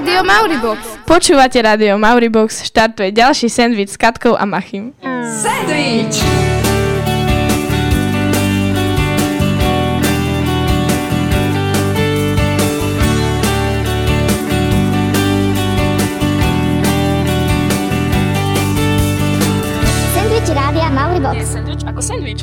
[0.00, 0.80] Rádio Mauribox.
[1.04, 4.96] Počúvate Rádio Mauribox, štartuje ďalší sendvič s Katkou a Machim.
[5.44, 6.16] Sandwich!
[20.16, 21.44] Sandwich Rádia Mauribox.
[21.44, 22.40] sendvič ako sendvič.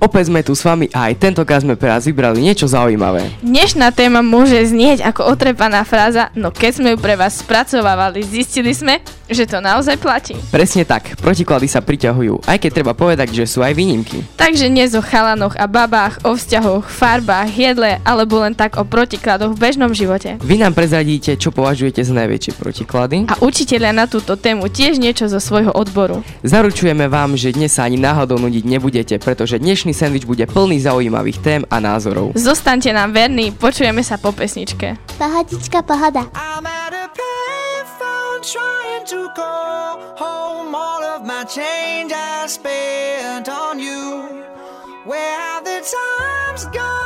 [0.00, 3.36] Opäť sme tu s vami a aj tentokrát sme pre vás vybrali niečo zaujímavé.
[3.44, 8.72] Dnešná téma môže znieť ako otrepaná fráza, no keď sme ju pre vás spracovávali, zistili
[8.72, 10.34] sme, že to naozaj platí.
[10.50, 14.26] Presne tak, protiklady sa priťahujú, aj keď treba povedať, že sú aj výnimky.
[14.34, 19.54] Takže dnes o chalanoch a babách, o vzťahoch, farbách, jedle alebo len tak o protikladoch
[19.54, 20.36] v bežnom živote.
[20.42, 23.16] Vy nám prezradíte, čo považujete za najväčšie protiklady.
[23.30, 26.26] A učiteľia na túto tému tiež niečo zo svojho odboru.
[26.42, 31.38] Zaručujeme vám, že dnes sa ani náhodou nudiť nebudete, pretože dnešný sendvič bude plný zaujímavých
[31.38, 32.34] tém a názorov.
[32.34, 34.98] Zostaňte nám verní, počujeme sa po pesničke.
[35.20, 36.26] Pohodička, pohoda.
[36.34, 38.79] I'm at a payphone trying
[39.10, 44.44] to call home all of my change I spent on you.
[45.04, 46.99] Where have the times gone,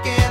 [0.00, 0.23] again.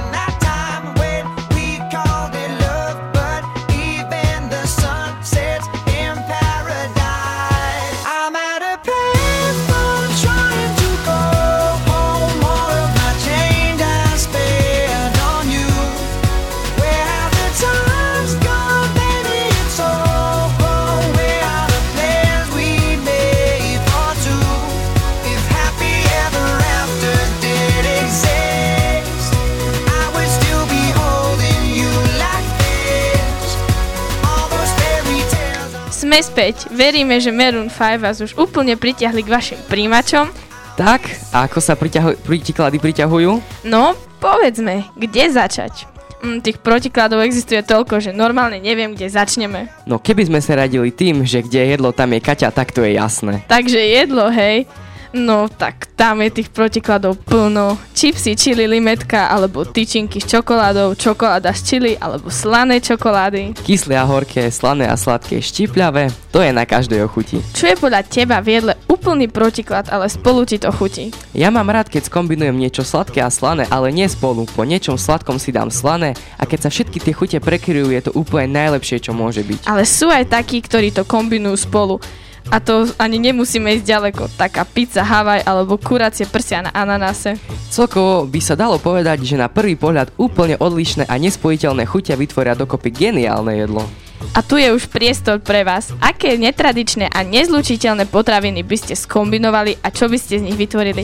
[36.14, 36.70] Sme späť.
[36.70, 40.30] Veríme, že Maroon 5 vás už úplne pritiahli k vašim príjimačom.
[40.78, 43.66] Tak, a ako sa priťahu- protiklady priťahujú?
[43.66, 45.90] No, povedzme, kde začať?
[46.22, 49.74] Mm, tých protikladov existuje toľko, že normálne neviem, kde začneme.
[49.90, 52.86] No keby sme sa radili tým, že kde je jedlo, tam je Kaťa, tak to
[52.86, 53.42] je jasné.
[53.50, 54.70] Takže jedlo, hej.
[55.14, 57.78] No tak tam je tých protikladov plno.
[57.94, 63.54] Čipsy, čili, limetka, alebo tyčinky s čokoládou, čokoláda s čili, alebo slané čokolády.
[63.62, 67.38] Kyslé a horké, slané a sladké, štipľavé, to je na každej chuti.
[67.54, 71.14] Čo je podľa teba v jedle úplný protiklad, ale spolu ti to chutí?
[71.38, 74.50] Ja mám rád, keď skombinujem niečo sladké a slané, ale nie spolu.
[74.50, 78.12] Po niečom sladkom si dám slané a keď sa všetky tie chute prekryjú, je to
[78.18, 79.70] úplne najlepšie, čo môže byť.
[79.70, 82.02] Ale sú aj takí, ktorí to kombinujú spolu.
[82.52, 84.24] A to ani nemusíme ísť ďaleko.
[84.36, 87.40] Taká pizza Havaj alebo kuracie prsia na ananase.
[87.72, 92.58] Celkovo by sa dalo povedať, že na prvý pohľad úplne odlišné a nespojiteľné chuťa vytvoria
[92.58, 93.88] dokopy geniálne jedlo.
[94.32, 95.92] A tu je už priestor pre vás.
[96.00, 101.04] Aké netradičné a nezlučiteľné potraviny by ste skombinovali a čo by ste z nich vytvorili?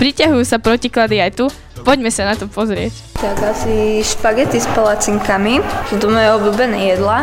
[0.00, 1.44] Priťahujú sa protiklady aj tu?
[1.84, 2.92] Poďme sa na to pozrieť.
[3.20, 5.60] Tak asi špagety s palacinkami.
[5.92, 7.20] Sú to moje obľúbené jedla.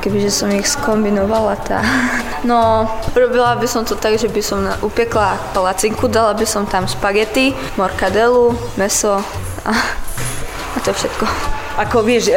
[0.00, 1.84] Kebyže som ich skombinovala, tá...
[2.40, 6.88] No, robila by som to tak, že by som upekla palacinku, dala by som tam
[6.88, 9.20] špagety, morkadelu, meso
[9.68, 9.72] a,
[10.72, 11.59] a to je všetko.
[11.78, 12.34] Ako vieš, e,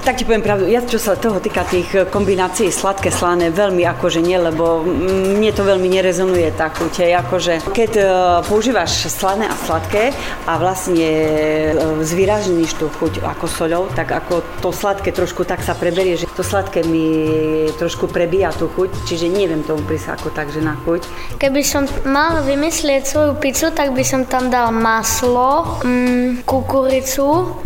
[0.00, 3.84] tak ti poviem pravdu, ja čo sa toho týka tých e, kombinácií sladké, slané, veľmi
[3.84, 7.12] akože nie, lebo mne to veľmi nerezonuje tá chuť.
[7.12, 8.04] Akože, keď e,
[8.48, 10.16] používaš slané a sladké
[10.48, 15.76] a vlastne e, zvýražníš tú chuť ako soľou, tak ako to sladké trošku tak sa
[15.76, 20.48] preberie, že to sladké mi trošku prebíja tú chuť, čiže neviem tomu prísť ako tak,
[20.48, 21.04] že na chuť.
[21.36, 27.60] Keby som mal vymyslieť svoju pizzu, tak by som tam dal maslo, mm, kukuricu,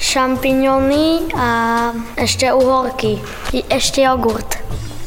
[0.89, 1.49] šampiňony a
[2.17, 3.21] ešte uhorky.
[3.69, 4.57] Ešte jogurt.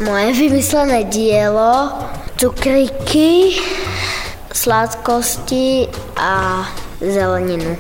[0.02, 1.94] Moje vymyslené dielo,
[2.38, 3.58] cukriky,
[4.54, 6.66] sladkosti a
[7.02, 7.78] zeleninu.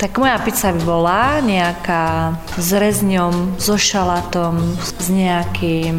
[0.00, 5.96] Tak moja pizza by bola nejaká s rezňom, so šalátom, s nejakým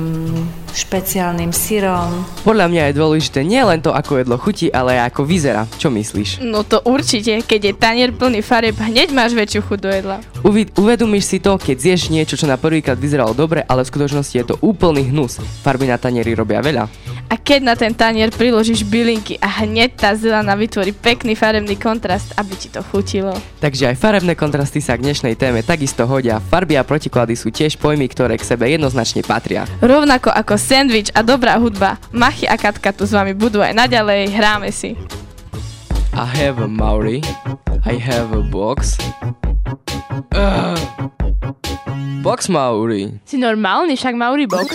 [0.74, 2.26] špeciálnym syrom.
[2.44, 5.64] Podľa mňa je dôležité nie len to, ako jedlo chutí, ale aj ako vyzerá.
[5.78, 6.42] Čo myslíš?
[6.42, 10.18] No to určite, keď je tanier plný farieb, hneď máš väčšiu chuť do jedla.
[10.42, 14.36] Uvi- uvedomíš si to, keď zješ niečo, čo na prvýkrát vyzeralo dobre, ale v skutočnosti
[14.36, 15.40] je to úplný hnus.
[15.62, 16.90] Farby na tanieri robia veľa.
[17.34, 22.30] A keď na ten tanier priložíš bylinky a hneď tá zelená vytvorí pekný farebný kontrast,
[22.38, 23.34] aby ti to chutilo.
[23.58, 26.38] Takže aj farebné kontrasty sa k dnešnej téme takisto hodia.
[26.38, 29.66] Farby a protiklady sú tiež pojmy, ktoré k sebe jednoznačne patria.
[29.82, 34.30] Rovnako ako sandwich a dobrá hudba, Machy a Katka tu s vami budú aj naďalej,
[34.30, 34.94] hráme si.
[36.14, 37.26] I have a Maori.
[37.90, 39.02] I have a box.
[40.38, 40.78] Ugh.
[42.22, 43.26] Box Maori.
[43.26, 44.70] Si normálny, však Mauri box.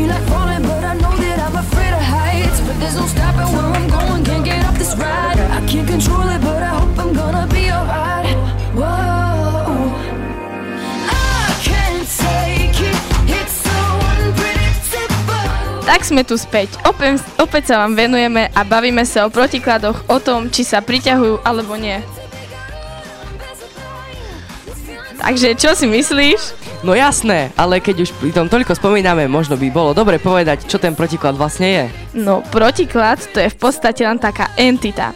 [0.00, 2.58] Feel like falling, but I know that I'm afraid of heights.
[2.64, 5.38] But there's no stopping where I'm going, can't get off this ride.
[5.38, 8.36] I can't control it, but I hope I'm gonna be alright.
[8.72, 9.28] Whoa.
[15.90, 16.70] Tak sme tu späť.
[16.86, 21.42] Opäť, opäť sa vám venujeme a bavíme sa o protikladoch, o tom, či sa priťahujú
[21.42, 21.98] alebo nie.
[25.20, 26.56] Takže čo si myslíš?
[26.80, 30.80] No jasné, ale keď už pri tom toľko spomíname, možno by bolo dobre povedať, čo
[30.80, 31.84] ten protiklad vlastne je.
[32.16, 35.12] No, protiklad to je v podstate len taká entita.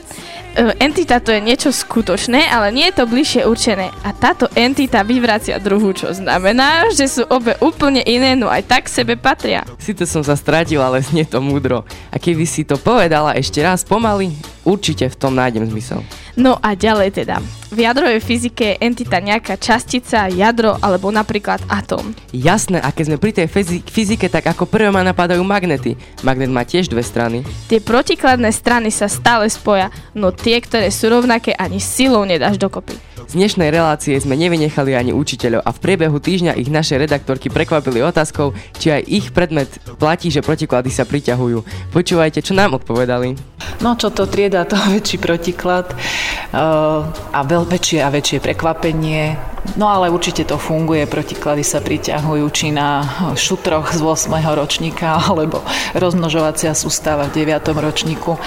[0.55, 3.91] E, Entita to je niečo skutočné, ale nie je to bližšie určené.
[4.07, 8.83] A táto entita vyvracia druhú, čo znamená, že sú obe úplne iné, no aj tak
[8.87, 9.67] sebe patria.
[9.83, 11.83] Sice som sa stratil, ale znie to múdro.
[12.13, 14.31] A keby si to povedala ešte raz pomaly,
[14.65, 16.03] určite v tom nájdem zmysel.
[16.35, 17.39] No a ďalej teda.
[17.71, 22.15] V jadrovej fyzike je entita nejaká častica, jadro alebo napríklad atóm.
[22.31, 25.99] Jasné, a keď sme pri tej fyzi- fyzike, tak ako prvé ma napadajú magnety.
[26.23, 27.43] Magnet má tiež dve strany.
[27.67, 32.95] Tie protikladné strany sa stále spoja, no tie, ktoré sú rovnaké, ani silou nedáš dokopy.
[33.25, 38.05] Z dnešnej relácie sme nevynechali ani učiteľov a v priebehu týždňa ich naše redaktorky prekvapili
[38.05, 41.91] otázkou, či aj ich predmet platí, že protiklady sa priťahujú.
[41.91, 43.54] Počúvajte, čo nám odpovedali.
[43.85, 47.05] No čo to trieda, to väčší protiklad uh,
[47.37, 49.54] a väčšie a väčšie prekvapenie.
[49.75, 53.03] No ale určite to funguje, protiklady sa priťahujú či na
[53.35, 54.31] šutroch z 8.
[54.55, 55.65] ročníka alebo
[55.97, 57.73] rozmnožovacia sústava v 9.
[57.73, 58.39] ročníku.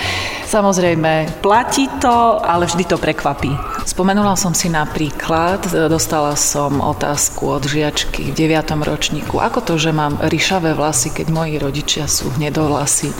[0.47, 3.51] Samozrejme, platí to, ale vždy to prekvapí.
[3.83, 8.87] Spomenula som si napríklad, dostala som otázku od žiačky v 9.
[8.87, 13.11] ročníku, ako to, že mám ryšavé vlasy, keď moji rodičia sú hnedovlasy.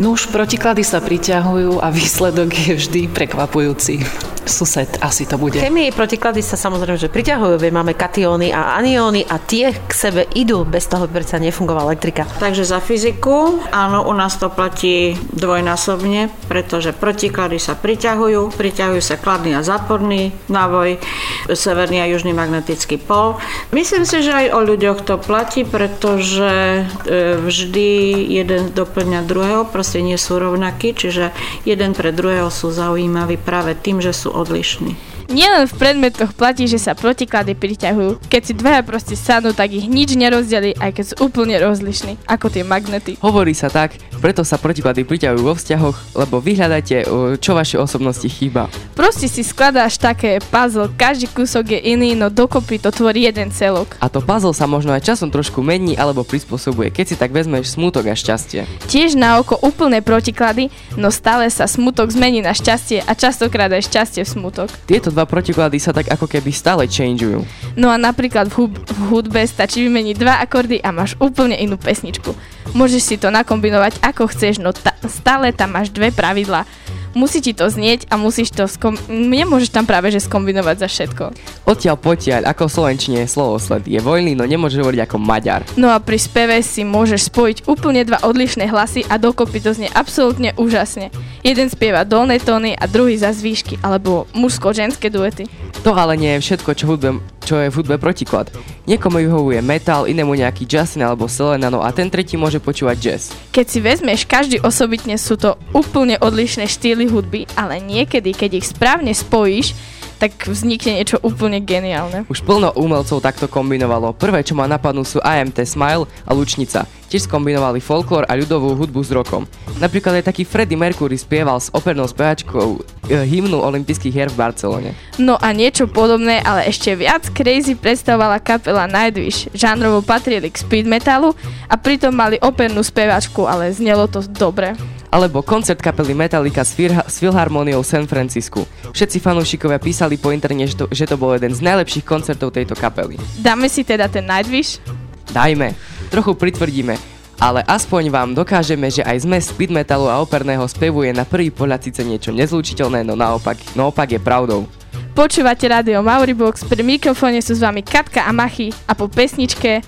[0.00, 4.00] No už protiklady sa priťahujú a výsledok je vždy prekvapujúci.
[4.44, 5.56] Sused asi to bude.
[5.56, 10.28] Chemii protiklady sa samozrejme, že priťahujú, veď máme katióny a anióny a tie k sebe
[10.36, 12.28] idú, bez toho predsa nefungovala elektrika.
[12.36, 19.16] Takže za fyziku, áno, u nás to platí dvojnásobne, pretože protiklady sa priťahujú, priťahujú sa
[19.16, 21.00] kladný a záporný návoj,
[21.48, 23.40] severný a južný magnetický pol.
[23.72, 27.88] Myslím si, že aj o ľuďoch to platí, pretože e, vždy
[28.36, 31.32] jeden doplňa druhého, proste nie sú rovnakí, čiže
[31.64, 35.13] jeden pre druhého sú zaujímaví práve tým, že sú odlišní.
[35.32, 38.20] Nielen v predmetoch platí, že sa protiklady priťahujú.
[38.28, 42.52] Keď si dvaja proste sadnú, tak ich nič nerozdelí, aj keď sú úplne rozlišní, ako
[42.52, 43.16] tie magnety.
[43.24, 48.28] Hovorí sa tak, preto sa protiklady priťahujú vo vzťahoch, lebo vyhľadajte, o, čo vašej osobnosti
[48.28, 48.68] chýba.
[48.92, 53.96] Proste si skladáš také puzzle, každý kúsok je iný, no dokopy to tvorí jeden celok.
[54.02, 57.78] A to puzzle sa možno aj časom trošku mení alebo prispôsobuje, keď si tak vezmeš
[57.78, 58.66] smútok a šťastie.
[58.90, 63.86] Tiež na oko úplné protiklady, no stále sa smutok zmení na šťastie a častokrát aj
[63.86, 64.68] šťastie smutok.
[64.90, 67.46] Tieto dva protiklady sa tak ako keby stále changeujú.
[67.78, 71.78] No a napríklad v, hub- v hudbe stačí vymeniť dva akordy a máš úplne inú
[71.78, 72.34] pesničku.
[72.74, 76.66] Môžeš si to nakombinovať ako chceš, no ta- stále tam máš dve pravidlá.
[77.14, 81.24] Musí ti to znieť a musíš to skom- nemôžeš tam práve že skombinovať za všetko.
[81.64, 83.86] Odtiaľ potiaľ, ako v Slovenčine je slovosled.
[83.86, 85.62] Je vojný, no nemôže hovoriť ako Maďar.
[85.78, 89.88] No a pri speve si môžeš spojiť úplne dva odlišné hlasy a dokopy to znie
[89.94, 91.14] absolútne úžasne.
[91.46, 95.46] Jeden spieva dolné tóny a druhý za zvýšky, alebo mužsko-ženské duety.
[95.86, 98.48] To ale nie je všetko, čo, hudbe, čo je v hudbe protiklad.
[98.88, 103.22] Niekomu vyhovuje metal, inému nejaký Justin alebo Selena, no a ten tretí môže počúvať jazz.
[103.52, 108.66] Keď si vezmeš každý osobitne, sú to úplne odlišné štýly hudby, ale niekedy, keď ich
[108.72, 109.76] správne spojíš,
[110.18, 112.24] tak vznikne niečo úplne geniálne.
[112.30, 114.14] Už plno umelcov takto kombinovalo.
[114.14, 116.86] Prvé, čo ma napadnú sú AMT Smile a Lučnica.
[117.10, 119.46] Tiež skombinovali folklór a ľudovú hudbu s rokom.
[119.78, 124.90] Napríklad aj taký Freddie Mercury spieval s opernou spevačkou e, hymnu olympijských hier v Barcelone.
[125.20, 129.46] No a niečo podobné, ale ešte viac crazy predstavovala kapela Nightwish.
[129.54, 131.36] Žánrovo patrili k speed metalu
[131.70, 134.74] a pritom mali opernú spevačku, ale znelo to dobre.
[135.14, 138.66] Alebo koncert kapely Metallica s, Fir- s Filharmoniou San Francisku.
[138.90, 142.74] Všetci fanúšikovia písali po internete, že to, že to bol jeden z najlepších koncertov tejto
[142.74, 143.14] kapely.
[143.38, 144.82] Dáme si teda ten Nightwish?
[145.30, 145.70] Dajme,
[146.10, 146.98] trochu pritvrdíme,
[147.38, 151.54] ale aspoň vám dokážeme, že aj zmes speed metalu a operného spevu je na prvý
[151.54, 154.66] pohľad síce niečo nezlučiteľné, no naopak, no opak je pravdou.
[155.14, 159.78] Počúvate rádio Mauribox, pri mikrofóne sú s vami Katka a Machy a po pesničke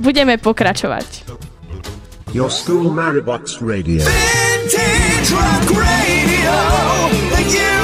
[0.00, 1.28] budeme pokračovať.
[2.32, 4.04] Your school Maribox Radio.
[4.04, 7.77] Vintage rock radio.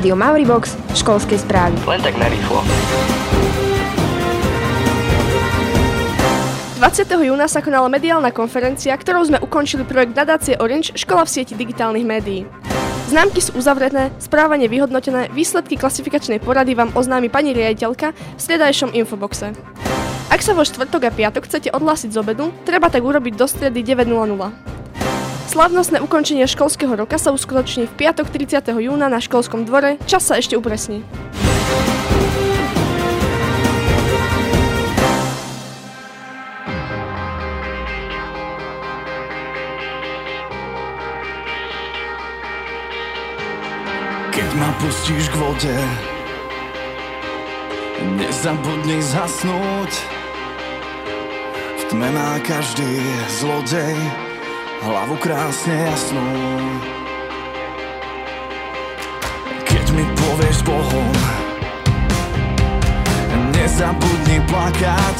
[0.00, 1.76] Rádio Mauribox, školskej správy.
[1.84, 2.64] Len tak narýchlo.
[6.80, 7.04] 20.
[7.20, 12.08] júna sa konala mediálna konferencia, ktorou sme ukončili projekt nadácie Orange Škola v sieti digitálnych
[12.08, 12.48] médií.
[13.12, 19.52] Známky sú uzavreté, správanie vyhodnotené, výsledky klasifikačnej porady vám oznámi pani riaditeľka v stredajšom infoboxe.
[20.32, 23.84] Ak sa vo štvrtok a piatok chcete odhlásiť z obedu, treba tak urobiť do stredy
[23.84, 24.79] 9.00.
[25.50, 28.70] Slavnostné ukončenie školského roka sa uskutoční v piatok 30.
[28.70, 31.02] júna na školskom dvore, čas sa ešte upresní.
[44.30, 45.76] Keď ma pustíš k vode
[48.22, 49.92] Nezabudni zhasnúť
[51.74, 53.02] V tme má každý
[53.42, 54.29] zlodej
[54.80, 56.24] Hlavu krásne jasnú.
[60.00, 61.12] Povieš Bohom
[63.52, 65.18] Nezabudni plakať.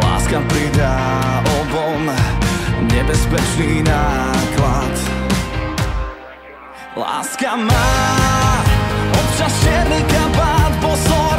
[0.00, 0.96] Láska pridá
[1.60, 2.08] obom
[2.88, 4.94] Nebezpečný náklad.
[6.96, 7.92] Láska má
[9.12, 11.33] občas čierny kabát bosorky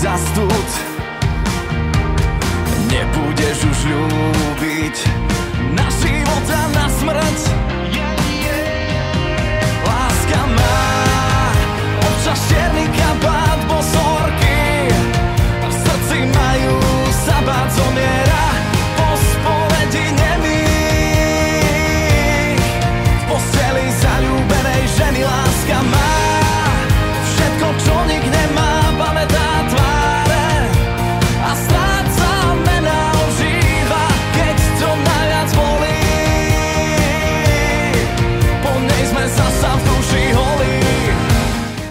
[0.00, 0.68] Holubičky za stud
[2.88, 4.96] Nebudeš už ľúbiť
[5.76, 7.40] Na život a na smrť.
[9.84, 10.80] Láska má
[12.00, 12.40] občas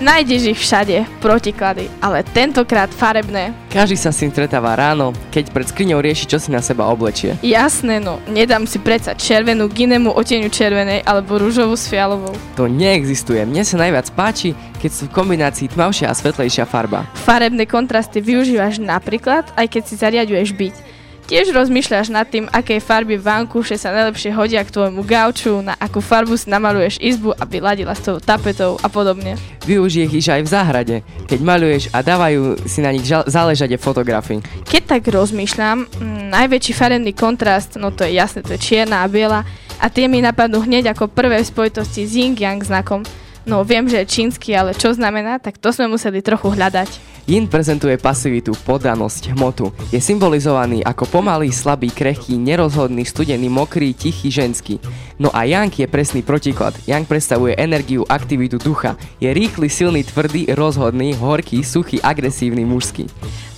[0.10, 3.54] Nájdeš ich všade, protiklady, ale tentokrát farebné.
[3.70, 7.38] Každý sa s tým stretáva ráno, keď pred skriňou rieši, čo si na seba oblečie.
[7.46, 12.34] Jasné no, nedám si predsa červenú ginemu oteňu červenej alebo rúžovú s fialovou.
[12.58, 13.46] To neexistuje.
[13.46, 17.06] Mne sa najviac páči, keď sú v kombinácii tmavšia a svetlejšia farba.
[17.14, 20.89] Farebné kontrasty využívaš napríklad, aj keď si zariaduješ byt.
[21.30, 26.02] Tiež rozmýšľaš nad tým, aké farby vankúše sa najlepšie hodia k tvojmu gauču, na akú
[26.02, 29.38] farbu si namaluješ izbu, aby ladila s tvojou tapetou a podobne.
[29.62, 30.96] Využij ich aj v záhrade,
[31.30, 34.42] keď maľuješ a dávajú si na nich žal- záležať fotografy.
[34.66, 39.08] Keď tak rozmýšľam, mm, najväčší farebný kontrast, no to je jasné, to je čierna a
[39.08, 39.46] biela
[39.78, 43.06] a tie mi napadnú hneď ako prvé v spojitosti s yin-yang znakom.
[43.46, 47.09] No viem, že je čínsky, ale čo znamená, tak to sme museli trochu hľadať.
[47.30, 49.70] Yin prezentuje pasivitu, poddanosť, hmotu.
[49.94, 54.82] Je symbolizovaný ako pomalý, slabý, krehký, nerozhodný, studený, mokrý, tichý, ženský.
[55.22, 56.74] No a Yang je presný protiklad.
[56.90, 58.98] Yang predstavuje energiu, aktivitu ducha.
[59.22, 63.06] Je rýchly, silný, tvrdý, rozhodný, horký, suchý, agresívny, mužský.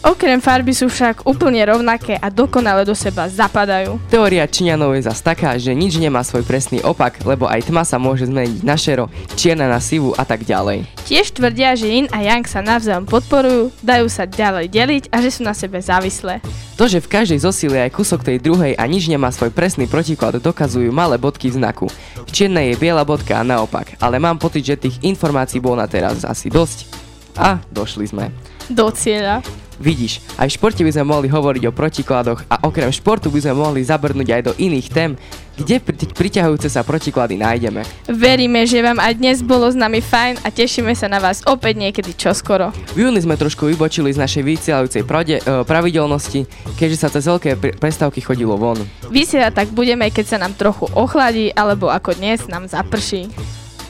[0.02, 4.02] Okrem farby sú však úplne rovnaké a dokonale do seba zapadajú.
[4.10, 8.02] Teória Číňanov je zas taká, že nič nemá svoj presný opak, lebo aj tma sa
[8.02, 10.90] môže zmeniť na šero, čierna na sivu a tak ďalej.
[11.06, 15.38] Tiež tvrdia, že Yin a Yang sa navzájom podporujú, dajú sa ďalej deliť a že
[15.38, 16.42] sú na sebe závislé.
[16.82, 20.42] To, že v každej zosile aj kúsok tej druhej a nič nemá svoj presný protiklad,
[20.42, 21.86] dokazujú malé bodky v znaku.
[22.26, 25.86] V čiernej je biela bodka a naopak, ale mám pocit, že tých informácií bolo na
[25.86, 26.90] teraz asi dosť.
[27.38, 28.34] A došli sme.
[28.66, 29.46] Do cieľa.
[29.82, 33.58] Vidíš, aj v športe by sme mohli hovoriť o protikladoch a okrem športu by sme
[33.58, 35.18] mohli zabrnúť aj do iných tém,
[35.58, 37.82] kde pri- priťahujúce sa protiklady nájdeme.
[38.06, 41.82] Veríme, že vám aj dnes bolo s nami fajn a tešíme sa na vás opäť
[41.82, 42.70] niekedy čoskoro.
[42.94, 46.46] V júni sme trošku vybočili z našej vysielajúcej prode, e, pravidelnosti,
[46.78, 48.78] keďže sa cez veľké pre- prestávky chodilo von.
[49.10, 53.34] Vysielať tak budeme, keď sa nám trochu ochladí, alebo ako dnes nám zaprší.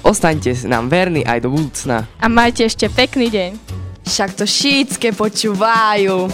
[0.08, 2.10] Ostaňte nám verní aj do budúcna.
[2.18, 3.71] A majte ešte pekný deň.
[4.06, 6.30] Však to šítske počúvajú.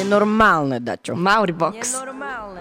[0.00, 1.12] Nenormálne, Dačo.
[1.14, 1.76] Mauribox.
[1.84, 2.57] Cause